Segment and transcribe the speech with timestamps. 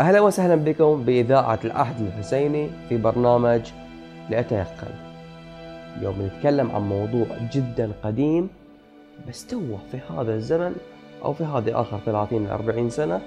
[0.00, 3.60] أهلا وسهلا بكم بإذاعة العهد الحسيني في برنامج
[4.30, 4.94] لأتيقن
[5.96, 8.48] اليوم نتكلم عن موضوع جدا قديم
[9.28, 10.74] بس توه في هذا الزمن
[11.24, 13.20] أو في هذه آخر 30 40 سنة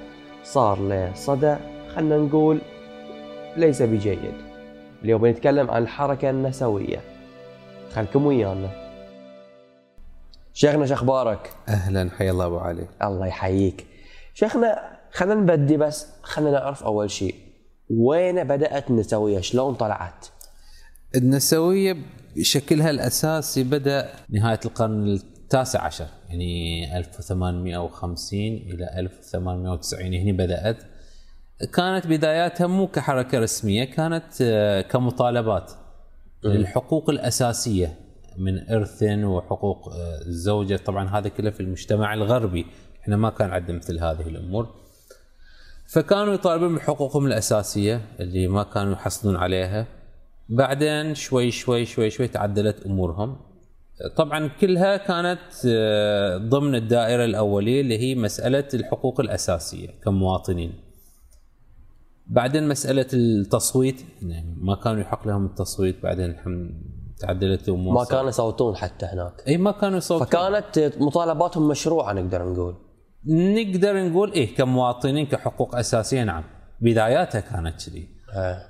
[0.44, 1.56] صار له صدى
[1.96, 2.62] خلنا نقول
[3.58, 4.34] ليس بجيد.
[5.04, 7.00] اليوم بنتكلم عن الحركة النسوية.
[7.94, 8.70] خلكم ويانا.
[10.54, 13.86] شيخنا شخبارك أهلا حيا الله ابو علي الله يحييك.
[14.34, 17.36] شيخنا خلينا نبدي بس خلينا نعرف أول شيء
[17.90, 20.26] وين بدأت النسوية؟ شلون طلعت؟
[21.16, 21.98] النسوية
[22.36, 30.78] بشكلها الأساسي بدأ نهاية القرن التاسع عشر يعني 1850 إلى 1890 هنا بدأت.
[31.74, 35.72] كانت بداياتها مو كحركة رسمية كانت آه، كمطالبات.
[36.44, 37.94] للحقوق الأساسية
[38.38, 42.66] من ارث وحقوق آه، الزوجة طبعا هذا كله في المجتمع الغربي.
[43.02, 44.85] إحنا ما كان عندنا مثل هذه الأمور.
[45.88, 49.88] فكانوا يطالبون بحقوقهم الأساسية اللي ما كانوا يحصلون عليها.
[50.50, 53.38] بعدين شوي شوي شوي شوي تعدلت أمورهم.
[54.16, 60.74] طبعا كلها كانت آه، ضمن الدائرة الأولية اللي هي مسألة الحقوق الأساسية كمواطنين.
[62.28, 66.04] بعدين مسألة التصويت يعني ما كانوا يحق لهم التصويت.
[66.04, 66.82] بعدين الحمد
[67.20, 67.94] تعدلت الأمور.
[67.94, 69.44] ما كانوا يصوتون حتى هناك.
[69.48, 70.28] إي ما كانوا يصوتون.
[70.28, 72.76] فكانت مطالباتهم مشروعة نقدر نقول.
[73.28, 76.44] نقدر نقول إيه كمواطنين كحقوق أساسية نعم.
[76.82, 78.08] بداياتها كانت كذي.
[78.34, 78.62] آه.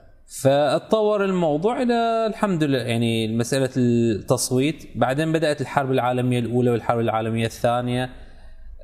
[0.41, 2.77] فتطور الموضوع إلى الحمد لله.
[2.77, 8.09] يعني مسألة التصويت بعدين بدأت الحرب العالمية الأولى والحرب العالمية الثانية.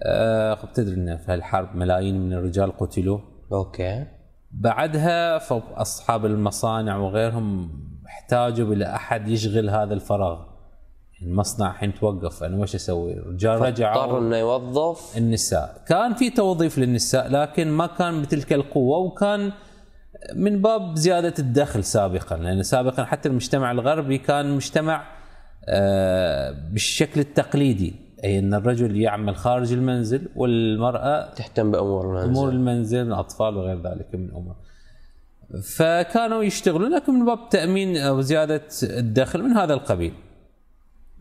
[0.05, 3.19] آه بتدري إن في هالحرب ملايين من الرجال قتلوا.
[3.52, 4.06] أوكي.
[4.52, 5.38] بعدها
[5.81, 7.72] أصحاب المصانع وغيرهم
[8.08, 10.50] احتاجوا إلى أحد يشغل هذا الفراغ.
[11.23, 15.17] المصنع الحين توقف أنا وش أسوي؟ الرجال اضطر رجعوا إنه يوظف.
[15.17, 15.81] النساء.
[15.88, 19.52] كان في توظيف للنساء لكن ما كان بتلك القوة وكان
[20.36, 25.03] من باب زيادة الدخل سابقا لأن سابقا حتى المجتمع الغربي كان مجتمع
[25.69, 32.29] آه، بالشكل التقليدي أي أن الرجل يعمل خارج المنزل والمرأة تهتم بأمور المنزل.
[32.29, 34.56] أمور المنزل الاطفال وغير ذلك من الأمور
[35.63, 40.13] فكانوا يشتغلون لكن من باب تأمين أو زيادة الدخل من هذا القبيل.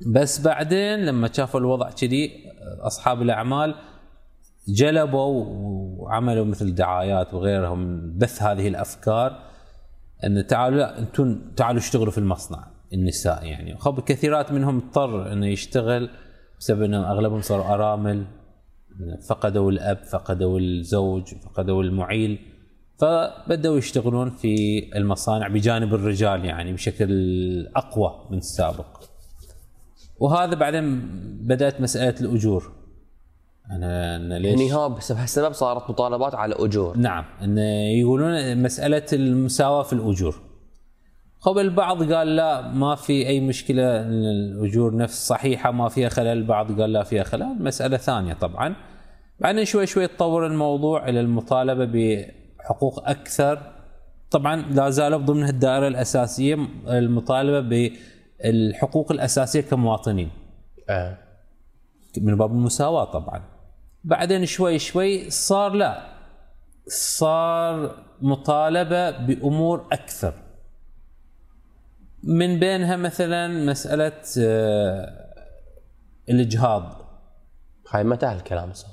[0.06, 2.30] بس بعدين لما شافوا الوضع كذي
[2.80, 3.74] أصحاب الأعمال
[4.68, 5.44] جلبوا
[5.98, 9.42] وعملوا مثل دعايات وغيرهم بث هذه الأفكار
[10.24, 13.76] إن تعالوا لا أنتم تعالوا اشتغلوا في المصنع النساء يعني.
[13.78, 16.10] خب كثيرات منهم اضطر إنه يشتغل
[16.60, 18.24] بسبب إنهم أغلبهم صاروا أرامل
[19.28, 22.38] فقدوا الأب فقدوا الزوج فقدوا المعيل
[22.98, 27.10] فبدأوا يشتغلون في المصانع بجانب الرجال يعني بشكل
[27.76, 29.09] أقوى من السابق.
[30.20, 31.00] وهذا بعدين
[31.42, 32.72] بدأت مسألة الأجور.
[33.70, 36.96] أنا ليش؟ يعني ها بسبب صارت مطالبات على أجور.
[36.96, 37.24] نعم.
[37.42, 37.58] إن
[37.98, 40.40] يقولون مسألة المساواة في الأجور.
[41.38, 46.26] خب البعض قال لا ما في أي مشكلة الأجور نفس صحيحة ما فيها خلل.
[46.26, 47.62] البعض قال لا فيها خلل.
[47.62, 48.74] مسألة ثانية طبعا.
[49.40, 51.84] بعدين شوي شوي تطور الموضوع إلى المطالبة
[52.58, 53.58] بحقوق أكثر.
[54.30, 57.90] طبعا لا زالوا ضمن الدائرة الأساسية المطالبة
[58.44, 60.30] بالحقوق الأساسية كمواطنين.
[60.88, 61.18] آه.
[62.20, 63.42] من باب المساواة طبعا.
[64.04, 66.02] بعدين شوي شوي صار لا
[66.88, 70.34] صار مطالبة بأمور أكثر.
[72.22, 75.34] من بينها مثلا مسألة آه،
[76.28, 77.02] الإجهاض.
[77.90, 78.90] هاي متى هالكلام صار؟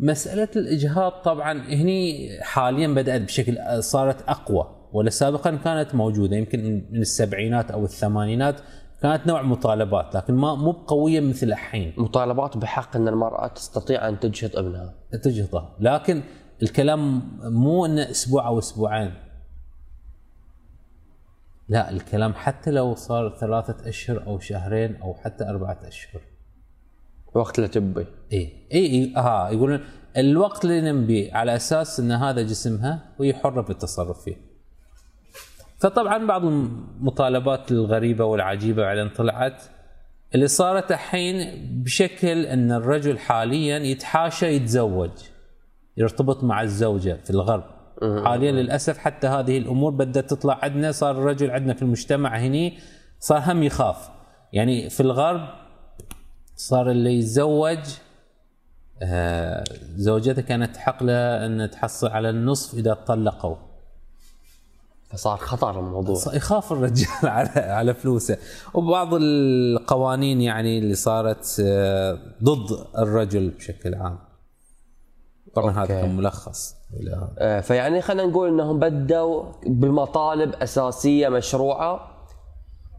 [0.00, 4.77] مسألة الإجهاض طبعا هني حاليا بدأت بشكل صارت أقوى.
[4.92, 8.60] ولا سابقا كانت موجودة يمكن من السبعينات أو الثمانينات
[9.02, 11.92] كانت نوع مطالبات لكن ما مو بقوية مثل الحين.
[11.96, 14.94] مطالبات بحق إن المرأة تستطيع أن تجهض ابنها.
[15.22, 16.22] تجهضه لكن
[16.62, 19.14] الكلام مو انه أسبوع أو أسبوعين.
[21.68, 26.20] لا الكلام حتى لو صار ثلاثة أشهر أو شهرين أو حتى أربعة أشهر.
[27.34, 28.06] وقت لا تبي.
[28.32, 29.80] اي اي اي ها يقولون
[30.16, 34.47] الوقت اللي نبيه على أساس إن هذا جسمها وهي حرة بالتصرف فيه.
[35.78, 39.62] فطبعا بعض المطالبات الغريبة والعجيبة بعدين طلعت.
[40.34, 41.36] اللي صارت الحين
[41.84, 45.10] بشكل إن الرجل حاليا يتحاشى يتزوج
[45.96, 47.64] يرتبط مع الزوجة في الغرب.
[48.24, 52.78] حاليا للأسف حتى هذه الأمور بدأت تطلع عندنا صار الرجل عندنا في المجتمع هني
[53.18, 54.10] صار هم يخاف.
[54.52, 55.48] يعني في الغرب
[56.54, 57.78] صار اللي يتزوج
[59.02, 59.64] آه،
[59.96, 63.56] زوجته كانت تحق له إن تحصل على النصف إذا طلقوا
[65.10, 66.16] فصار خطر الموضوع.
[66.34, 68.36] يخاف الرجال على على فلوسه.
[68.74, 74.18] وبعض القوانين يعني اللي صارت آه، ضد الرجل بشكل عام.
[75.54, 75.86] طبعا هذا.
[75.86, 76.74] كان ملخص.
[77.38, 82.14] آه، فيعني خلينا نقول إنهم بدوا بالمطالب أساسية مشروعة.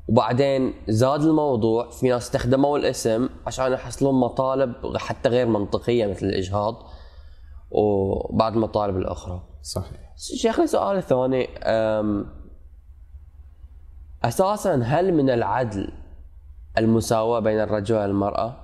[0.07, 6.75] وبعدين زاد الموضوع في ناس استخدموا الاسم عشان يحصلون مطالب حتى غير منطقية مثل الإجهاض.
[7.71, 9.43] وبعض المطالب الأخرى.
[9.61, 12.25] صحيح شيخنا سؤال الثاني أم،
[14.23, 15.91] أساسا هل من العدل
[16.77, 18.57] المساواة بين الرجل والمرأة؟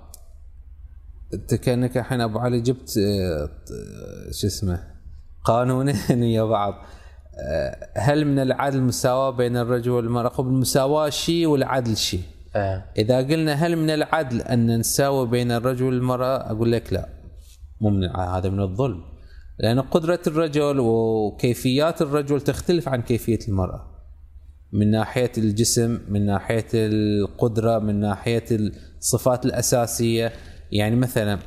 [1.33, 3.49] أنت كأنك الحين أبو علي جبت آه،
[4.31, 4.83] شو اسمه
[5.43, 6.73] قانونين ويا بعض
[7.49, 12.21] آه، هل من العدل المساواة بين الرجل والمرأة؟ المساواة شيء والعدل شيء.
[12.55, 12.83] آه.
[12.97, 17.09] إذا قلنا هل من العدل أن نساوي بين الرجل والمرأة؟ أقول لك لا
[17.81, 19.03] مو من هذا من الظلم.
[19.59, 23.95] لأن قدرة الرجل وكيفيات الرجل تختلف عن كيفية المرأة.
[24.71, 30.33] من ناحية الجسم، من ناحية القدرة، من ناحية الصفات الأساسية،
[30.71, 31.39] يعني مثلا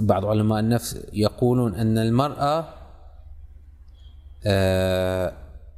[0.00, 2.68] بعض علماء النفس يقولون أن المرأة
[4.46, 5.32] آه،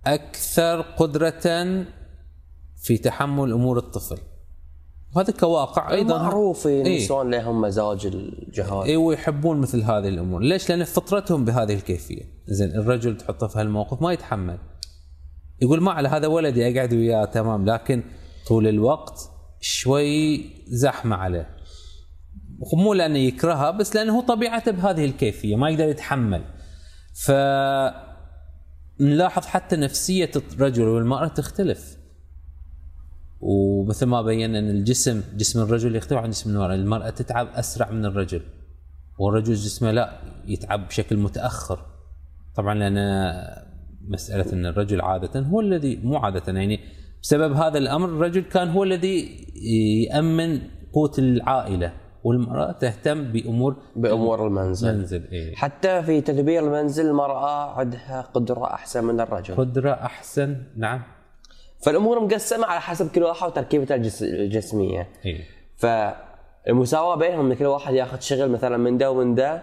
[0.07, 1.85] أكثر قدرة
[2.83, 4.19] في تحمل أمور الطفل.
[5.17, 6.83] وهذا كواقع أيضا معروف إيه.
[6.83, 12.71] النسوان لهم مزاج الجهاد اي ويحبون مثل هذه الأمور، ليش؟ لأن فطرتهم بهذه الكيفية، زين
[12.71, 14.59] الرجل تحطه في هالموقف ما يتحمل.
[15.63, 18.03] يقول ما على هذا ولدي أقعد وياه تمام، لكن
[18.49, 21.57] طول الوقت شوي زحمة عليه.
[22.73, 26.45] مو لأنه يكرهها بس لأنه هو طبيعته بهذه الكيفية ما يقدر يتحمل.
[27.15, 27.33] ف
[29.01, 31.98] نلاحظ حتى نفسية الرجل والمرأة تختلف.
[33.41, 38.05] ومثل ما بينا أن الجسم جسم الرجل يختلف عن جسم المرأة، المرأة تتعب أسرع من
[38.05, 38.41] الرجل.
[39.19, 41.79] والرجل جسمه لا يتعب بشكل متأخر.
[42.57, 42.99] طبعا لأن
[44.09, 46.81] مسألة أن الرجل عادة هو الذي مو عادة يعني
[47.23, 49.47] بسبب هذا الأمر الرجل كان هو الذي
[50.07, 50.61] يأمن
[50.93, 51.93] قوت العائلة
[52.25, 55.55] والمرأة تهتم بأمور بأمور المنزل المنزل إيه.
[55.55, 61.03] حتى في تدبير المنزل المرأة عندها قدرة أحسن من الرجل قدرة أحسن نعم
[61.83, 65.45] فالأمور مقسمة على حسب كل واحد وتركيبته الجس- الجسمية إيه.
[65.77, 69.63] فالمساواة بينهم إن كل واحد ياخذ شغل مثلا من ده ومن ده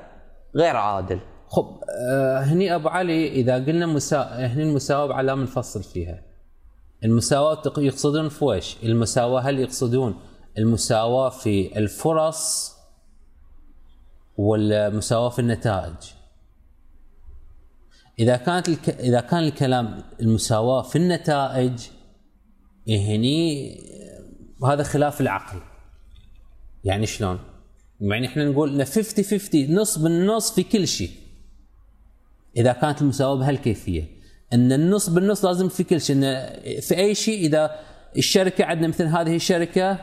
[0.56, 1.79] غير عادل خب
[2.09, 4.21] آه هني أبو علي إذا قلنا مسا...
[4.45, 6.21] هني المساواة بعلامه نفصل فيها
[7.03, 10.15] المساواة يقصدون في ويش؟ المساواة هل يقصدون
[10.57, 12.75] المساواة في الفرص
[14.38, 15.94] ولا مساواة في النتائج؟
[18.19, 18.89] إذا كانت الك...
[18.89, 21.88] إذا كان الكلام المساواة في النتائج
[22.90, 23.72] هني
[24.62, 25.58] آه، هذا خلاف العقل.
[26.84, 27.40] يعني شلون؟
[28.02, 31.12] يعني إحنا نقول إن 50 50 نص بالنص في كل شيء.
[32.58, 34.04] إذا كانت المساواة بهالكيفية.
[34.54, 36.16] إن النص بالنص لازم في كل شيء.
[36.16, 36.22] إن
[36.82, 37.80] في أي شيء إذا
[38.18, 40.00] الشركة عندنا مثل هذه الشركة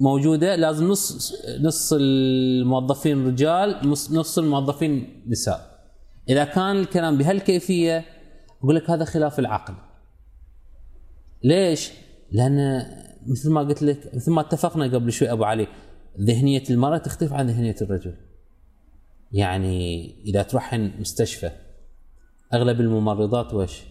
[0.00, 3.80] موجودة لازم نص نص الموظفين رجال
[4.10, 5.76] نص الموظفين نساء.
[6.28, 8.04] إذا كان الكلام بهالكيفية
[8.62, 9.74] أقول لك هذا خلاف العقل.
[11.44, 11.92] ليش؟
[12.32, 12.86] لأن
[13.26, 15.66] مثل ما قلت لك مثل ما اتفقنا قبل شوي أبو علي
[16.20, 18.14] ذهنية المرأة تختلف عن ذهنية الرجل.
[19.32, 21.50] يعني إذا تروح مستشفى
[22.54, 23.82] أغلب الممرضات وش؟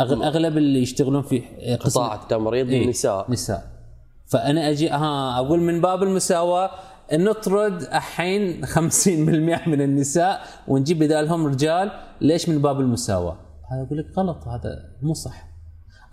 [0.00, 1.40] أغلب اللي يشتغلون في
[1.80, 3.78] قطاع التمريض إيه، النساء نساء
[4.26, 6.70] فأنا أجي ها أقول من باب المساواة
[7.12, 13.36] نطرد الحين 50% من النساء ونجيب بدالهم رجال ليش من باب المساواة؟
[13.72, 15.47] هذا أقول لك غلط هذا مو صح.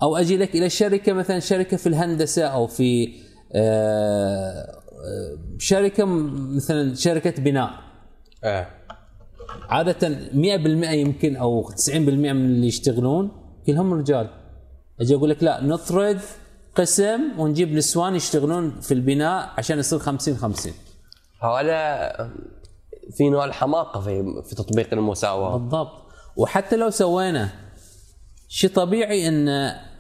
[0.06, 3.14] أو أجي لك إلى الشركة مثلا شركة في الهندسة أو في
[3.56, 6.06] آه، آه، شركة
[6.56, 7.70] مثلا شركة بناء.
[8.44, 8.70] إيه
[9.70, 11.90] عادة 100% يمكن أو 90%
[12.34, 13.32] من اللي يشتغلون
[13.68, 14.30] كلهم رجال.
[15.02, 16.20] أجي أقول لك لا نطرد
[16.76, 20.74] قسم ونجيب نسوان يشتغلون في البناء عشان يصير 50 50
[21.42, 22.12] هذا
[23.18, 25.58] في نوع الحماقة في في تطبيق المساواة.
[25.58, 26.06] بالضبط.
[26.38, 27.65] وحتى لو سوينا
[28.48, 29.50] شيء طبيعي إن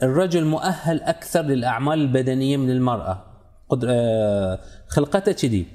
[0.04, 3.25] الرجل مؤهل أكثر للأعمال البدنية من المرأة.
[3.70, 5.66] قدر آه، خلقته كذي.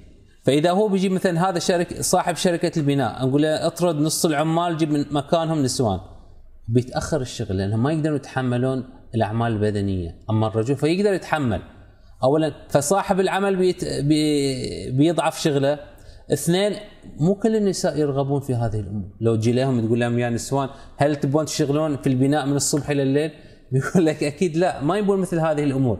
[0.44, 4.90] فإذا هو بيجي مثلا هذا شركه صاحب شركة البناء نقول له اطرد نص العمال جيب
[4.90, 6.00] من مكانهم نسوان.
[6.68, 8.84] بيتأخر الشغل لانهم ما يقدرون يتحملون
[9.14, 10.18] الأعمال البدنية.
[10.30, 11.62] أما الرجل فيقدر يتحمل.
[12.22, 15.78] اولا فصاحب العمل بيت بي بيضعف شغله.
[16.32, 16.72] اثنين
[17.18, 19.08] مو كل النساء يرغبون في هذه الأمور.
[19.20, 23.02] لو تجي لهم تقول لهم يا نسوان هل تبون تشتغلون في البناء من الصبح إلى
[23.02, 23.30] الليل؟
[23.72, 25.98] بيقول لك أكيد لا ما يبون مثل هذه الأمور.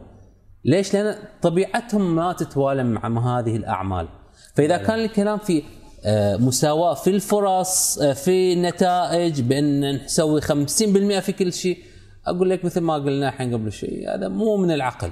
[0.65, 4.09] ليش؟ لأن طبيعتهم ما تتوالم مع هذه الأعمال.
[4.55, 5.63] فإذا كان الكلام في
[6.05, 11.79] آه، مساواة في الفرص آه، في النتائج بأن نسوي 50% في كل شيء
[12.27, 15.11] أقول لك مثل ما قلنا الحين قبل شوي هذا مو من العقل.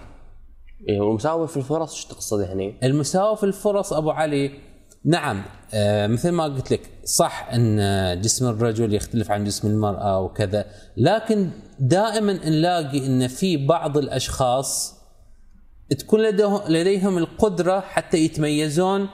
[0.89, 4.68] إيه والمساواة في الفرص إيش تقصد يعني؟ المساواة في الفرص أبو علي
[5.05, 5.43] نعم
[5.75, 10.65] آه مثل ما قلت لك صح أن جسم الرجل يختلف عن جسم المرأة وكذا
[10.97, 11.51] لكن
[11.81, 14.99] دائما نلاقي أن في بعض الأشخاص
[15.99, 16.21] تكون
[16.69, 19.09] لديهم القدرة حتى يتميزون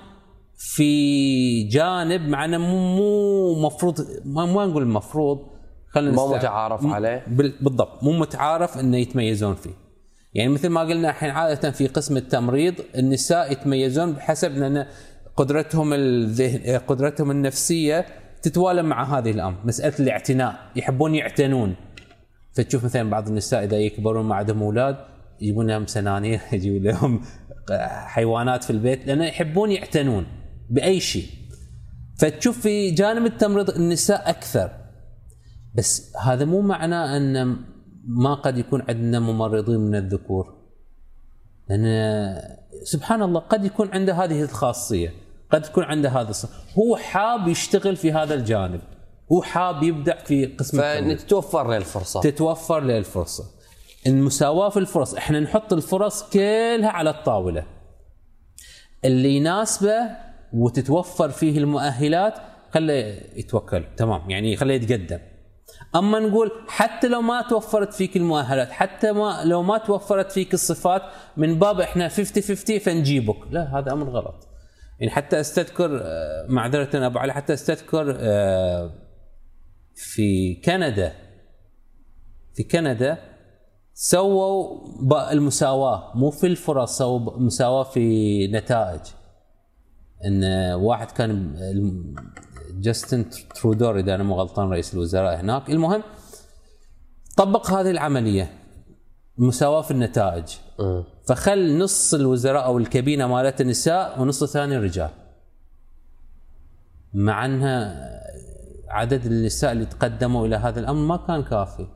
[0.57, 5.39] في جانب معنا مو مفروض ما, ما نقول المفروض
[5.89, 7.25] خلينا مو متعارف عليه.
[7.61, 9.85] بالضبط مو متعارف انه يتميزون فيه.
[10.35, 14.87] يعني مثل ما قلنا الحين عادة في قسم التمريض النساء يتميزون بحسب لأن
[15.37, 18.07] قدرتهم الذهن قدرتهم النفسية
[18.43, 19.57] تتوالى مع هذه الأمر.
[19.65, 20.71] مسألة الاعتناء.
[20.77, 21.77] يحبون يعتنون.
[22.53, 24.97] فتشوف مثلا بعض النساء إذا يكبرون ما عندهم أولاد
[25.41, 27.23] يجيبون لهم سنانير يجيبون لهم
[28.07, 30.27] حيوانات في البيت لأن يحبون يعتنون
[30.71, 31.27] بأي شيء.
[32.19, 34.71] فتشوف في جانب التمريض النساء أكثر.
[35.75, 37.57] بس هذا مو معناه أن
[38.07, 40.55] ما قد يكون عندنا ممرضين من الذكور.
[41.69, 41.85] لأن
[42.83, 45.24] سبحان الله قد يكون عنده هذه الخاصية.
[45.55, 46.51] قد يكون عنده هذا الصف.
[46.79, 48.81] هو حاب يشتغل في هذا الجانب.
[49.33, 52.21] هو حاب يبدع في قسم فتتوفر له الفرصة.
[52.21, 53.45] تتوفر له الفرصة.
[54.07, 57.67] المساواة في الفرص إحنا نحط الفرص كلها على الطاولة.
[59.05, 59.97] اللي يناسبه
[60.53, 62.35] وتتوفر فيه المؤهلات
[62.75, 63.85] خليه يتوكل.
[63.97, 64.31] تمام.
[64.31, 65.19] يعني خليه يتقدم.
[65.97, 71.03] أما نقول حتى لو ما توفرت فيك المؤهلات حتى ما لو ما توفرت فيك الصفات
[71.37, 73.37] من باب إحنا 50 50 فنجيبك.
[73.51, 74.54] لا هذا أمر غلط.
[75.01, 78.91] يعني حتى أستذكر آه، معذرة أبو علي حتى أستذكر آه،
[79.95, 81.13] في كندا
[82.55, 83.19] في كندا
[83.95, 84.81] سووا
[85.33, 89.01] المساواة مو في الفرص سووا مساواة في نتائج.
[90.25, 91.55] إن واحد كان
[92.71, 95.71] جاستن ترودور إذا أنا مو غلطان رئيس الوزراء هناك.
[95.71, 96.03] المهم
[97.37, 98.64] طبق هذه العملية.
[99.39, 100.45] مساواة في النتائج.
[101.27, 105.11] فخل نص الوزراء أو الكابينه مالت النساء ونص الثاني رجال
[107.15, 107.95] مع انها
[108.89, 111.87] عدد النساء اللي تقدموا إلى هذا الأمر ما كان كافي.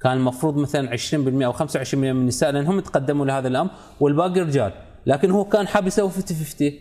[0.00, 4.72] كان المفروض مثلا 20% أو 25% من النساء لأنهم تقدموا لهذا الأمر والباقي رجال.
[5.06, 6.72] لكن هو كان حاب يسوي 50 50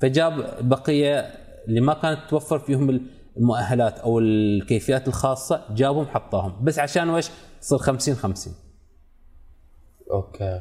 [0.00, 1.20] فجاب بقية
[1.68, 3.00] اللي ما كانت توفر فيهم
[3.36, 6.64] المؤهلات أو الكيفيات الخاصة جابهم حطاهم.
[6.64, 8.54] بس عشان وش؟ تصير 50 50
[10.12, 10.60] أوكي.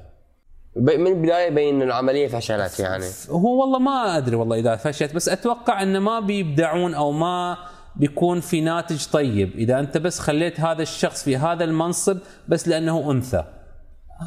[0.75, 3.05] من البداية يبين العملية فشلت يعني.
[3.29, 7.57] هو والله ما أدري والله إذا فشلت بس أتوقع إنه ما بيبدعون أو ما
[7.95, 9.55] بيكون في ناتج طيب.
[9.55, 13.43] إذا أنت بس خليت هذا الشخص في هذا المنصب بس لأنه أنثى.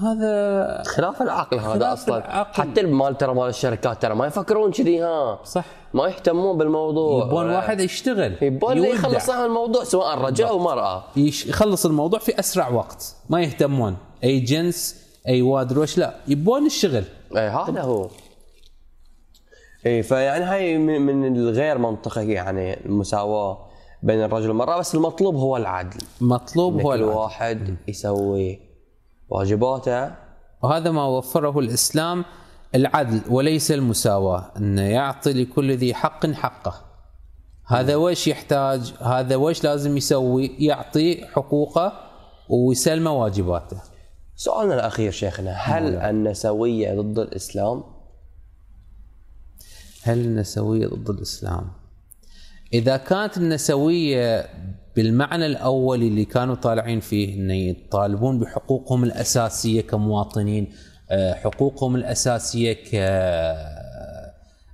[0.03, 2.17] هذا خلاف العقل هذا خلاف أصلا.
[2.17, 2.63] العقل.
[2.63, 5.39] حتى المال ترى مال الشركات ترى ما يفكرون كذي ها.
[5.45, 5.65] صح.
[5.95, 7.27] ما يهتمون بالموضوع.
[7.27, 11.05] يبون واحد يشتغل يبون يخلص الموضوع سواء رجل أو مرأة.
[11.17, 13.17] يخلص الموضوع في أسرع وقت.
[13.31, 13.97] ما يهتمون.
[14.25, 17.05] اي جنس أي واد وش لا يبون الشغل.
[17.37, 18.11] اي هذا هو.
[19.87, 23.69] اي فيعني هاي من الغير منطقي يعني المساواة
[24.03, 26.01] بين الرجل والمرأة بس المطلوب هو العدل.
[26.21, 27.13] مطلوب هو العدل.
[27.13, 28.61] واحد يسوي
[29.29, 30.11] واجباته.
[30.63, 32.25] وهذا ما وفره الإسلام
[32.75, 36.85] العدل وليس المساواة انه يعطي لكل ذي حق حقه.
[37.67, 41.93] هذا وش يحتاج؟ هذا وش لازم يسوي؟ يعطي حقوقه
[42.49, 43.77] ويسلمه واجباته.
[44.38, 47.85] سؤالنا الأخير شيخنا هل النسوية ضد الإسلام؟
[50.02, 51.71] هل النسوية ضد الإسلام؟
[52.73, 54.47] إذا كانت النسوية
[54.97, 60.73] بالمعنى الاولي اللي كانوا طالعين فيه انه يطالبون بحقوقهم الأساسية كمواطنين
[61.11, 62.95] آه، حقوقهم الأساسية ك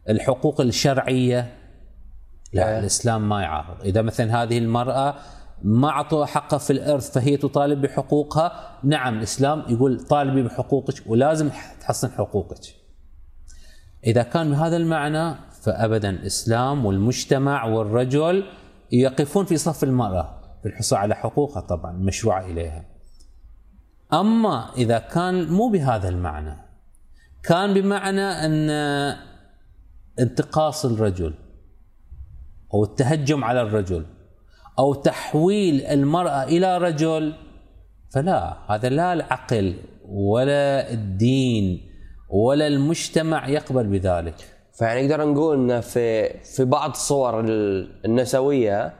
[0.09, 1.55] الحقوق الشرعية
[2.53, 3.85] لا الإسلام ما يعارض.
[3.85, 5.15] إذا مثلا هذه المرأة
[5.65, 12.11] ما اعطوها حقها في الارث فهي تطالب بحقوقها نعم الإسلام يقول طالبي بحقوقك ولازم تحصن
[12.11, 12.61] حقوقك
[14.07, 18.45] إذا كان بهذا المعنى فابدا الإسلام والمجتمع والرجل
[18.93, 22.85] يقفون في صف المرأة في الحصول على حقوقها طبعا مشروعه إليها.
[24.13, 26.57] أما إذا كان مو بهذا المعنى
[27.43, 28.71] كان بمعنى أن
[30.19, 31.35] انتقاص الرجل
[32.75, 34.07] أو التهجم على الرجل
[34.79, 37.35] أو تحويل المرأة إلى رجل
[38.15, 39.77] فلا هذا لا العقل
[40.09, 41.91] ولا الدين
[42.29, 44.35] ولا المجتمع يقبل بذلك.
[44.79, 47.41] فيعني نقدر نقول إنه في في بعض الصور
[48.05, 48.95] النسوية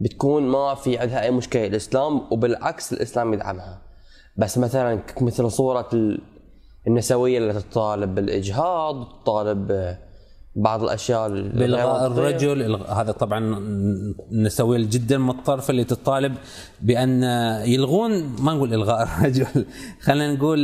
[0.00, 3.82] بتكون ما في عندها أي مشكلة الإسلام وبالعكس الإسلام يدعمها.
[4.36, 5.88] بس مثلا مثل صورة
[6.86, 9.96] النسوية اللي تطالب بالإجهاض تطالب
[10.56, 13.58] بعض الأشياء بإلغاء الرجل هذا طبعا
[14.32, 16.34] النسويه جدا متطرفه اللي تطالب
[16.80, 17.22] بأن
[17.66, 19.66] يلغون ما نقول إلغاء الرجل
[20.00, 20.60] خلينا نقول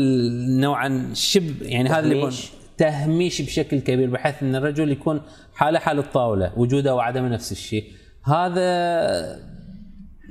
[0.61, 2.31] نوعا شبه يعني هذا اللي
[2.77, 3.43] تهميش.
[3.43, 5.21] بشكل كبير بحيث أن الرجل يكون
[5.55, 7.85] حاله حال الطاولة وجوده وعدمه نفس الشيء.
[8.25, 9.41] هذا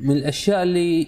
[0.04, 1.08] من الأشياء اللي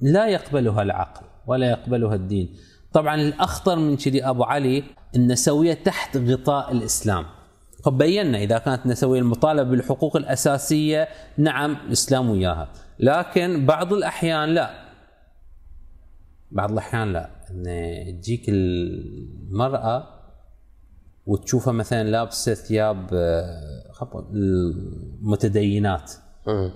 [0.00, 2.56] لا يقبلها العقل ولا يقبلها الدين.
[2.92, 4.84] طبعا الأخطر من كذي أبو علي
[5.16, 7.24] النسويه تحت غطاء الإسلام.
[7.82, 12.68] قد بينا إذا كانت النسويه المطالبة بالحقوق الأساسية نعم الإسلام وياها.
[12.98, 14.70] لكن بعض الأحيان لا.
[16.50, 17.30] بعض الأحيان لا.
[17.50, 17.64] إن
[18.20, 20.08] تجيك المرأة
[21.26, 26.12] وتشوفها مثلا لابسة ثياب آه، المتدينات.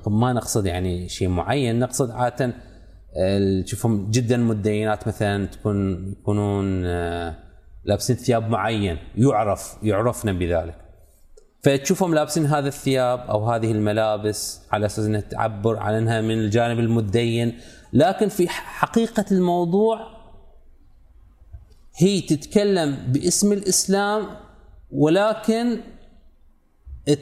[0.06, 2.54] ما نقصد يعني شيء معين نقصد عادة
[3.64, 7.34] تشوفهم جدا متدينات مثلا تكون يكونون آه،
[7.84, 8.98] لابسين ثياب معين.
[9.16, 10.81] يعرف يعرفنا بذلك.
[11.62, 16.78] فتشوفهم لابسين هذا الثياب أو هذه الملابس على أساس إنها تعبر عن إنها من الجانب
[16.78, 17.58] المتدين.
[17.92, 20.08] لكن في حقيقة الموضوع
[21.96, 24.26] هي تتكلم باسم الإسلام
[24.92, 25.80] ولكن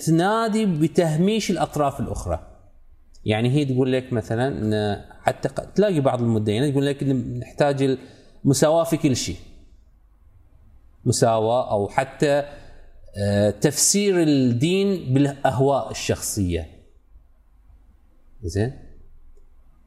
[0.06, 2.46] تنادي بتهميش الأطراف الأخرى.
[3.24, 7.98] يعني هي تقول لك مثلا حتى تلاقي بعض المدينين يقول لك نحتاج
[8.44, 9.36] المساواه في كل شيء.
[11.04, 12.44] مساواة أو حتى
[13.60, 16.68] تفسير الدين بالأهواء الشخصية.
[18.42, 18.72] زين؟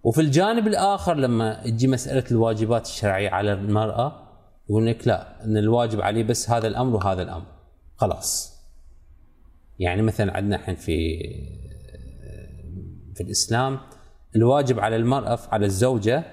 [0.04, 4.24] وفي الجانب الآخر لما تجي مسألة الواجبات الشرعية على المرأة
[4.70, 7.46] يقول لك لا إن الواجب عليه بس هذا الأمر وهذا الأمر.
[7.96, 8.54] خلاص.
[9.80, 11.20] يعني مثلا عندنا الحين في
[13.16, 13.80] في الإسلام
[14.36, 16.24] الواجب على المرأة على الزوجة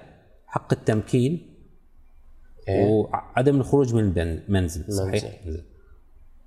[0.47, 1.57] حق التمكين
[2.69, 5.41] إيه؟ وعدم الخروج من المنزل صحيح؟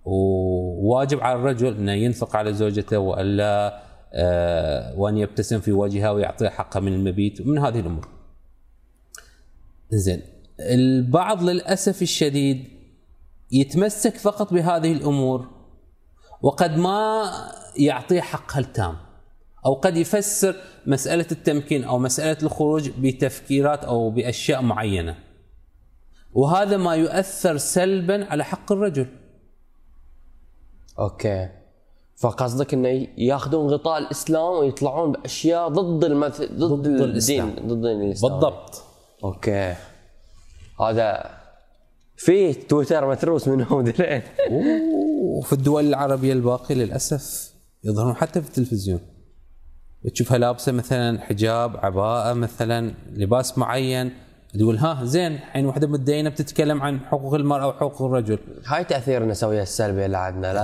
[0.06, 3.84] وواجب على الرجل انه ينفق على زوجته وألا
[4.14, 8.08] آه وأن يبتسم في وجهها ويعطيها حقها من المبيت ومن هذه الأمور.
[9.90, 10.22] زين
[10.60, 12.68] البعض للأسف الشديد
[13.52, 15.48] يتمسك فقط بهذه الأمور
[16.42, 17.32] وقد ما
[17.78, 18.96] يعطيه حقها التام.
[19.66, 20.56] أو قد يفسر
[20.86, 25.16] مسألة التمكين أو مسألة الخروج بتفكيرات أو بأشياء معينة.
[26.34, 29.08] وهذا ما يؤثر سلبا على حق الرجل.
[31.00, 31.50] Okay.
[32.17, 36.41] فقصدك إنه ياخذون غطاء الإسلام ويطلعون بأشياء ضد المث...
[36.41, 37.56] ضد, ضد الدين الإسلام.
[37.67, 38.84] ضد الاسلام بالضبط.
[39.24, 39.76] Okay.
[40.82, 41.29] هذا
[42.15, 44.21] في تويتر متروس منهم دلين
[45.21, 47.53] وفي الدول العربية الباقية للأسف
[47.84, 48.99] يظهرون حتى في التلفزيون.
[50.13, 54.13] تشوفها لابسة مثلا حجاب عباءة مثلا لباس معين
[54.60, 58.39] تقول ها زين الحين وحدة متدينه بتتكلم عن حقوق المرأة وحقوق الرجل.
[58.66, 60.63] هاي تأثير النسويه السلبي اللي عندنا لا؟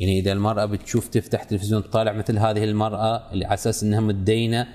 [0.00, 4.66] يعني إذا المرأة بتشوف تفتح تلفزيون تطالع مثل هذه المرأة اللي على أساس إنها متدينه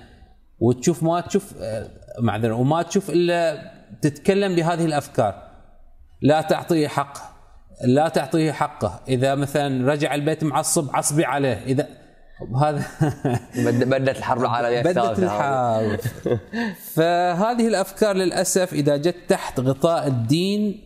[0.60, 1.88] وتشوف ما تشوف آه،
[2.20, 5.50] معذرة وما تشوف إلا تتكلم بهذه الأفكار.
[6.22, 7.18] لا تعطيه حق
[7.86, 9.00] لا تعطيه حقه.
[9.08, 11.64] إذا مثلا رجع البيت معصب عصبي عليه.
[11.66, 11.88] إذا
[12.62, 12.86] هذا
[13.86, 16.00] بدت الحرب العالمية بدت الحرب.
[16.94, 20.82] فهذه الأفكار للأسف إذا جت تحت غطاء الدين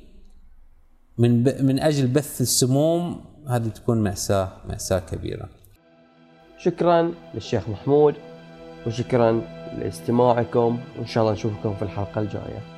[1.17, 1.61] من ب...
[1.61, 5.49] من أجل بث السموم هذه تكون مأساة مأساة كبيرة.
[6.57, 8.15] شكرا للشيخ محمود
[8.87, 9.41] وشكرا
[9.77, 12.72] لاستماعكم وإن شاء الله نشوفكم في الحلقة الجاية.